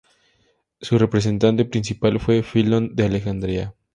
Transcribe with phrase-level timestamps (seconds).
[0.81, 3.75] Su representante principal fue Filón de Alejandría.